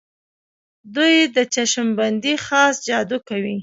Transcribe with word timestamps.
دوی 0.95 1.15
د 1.35 1.37
چشم 1.53 1.87
بندۍ 1.97 2.35
خاص 2.45 2.75
جادو 2.87 3.17
کوي. 3.29 3.57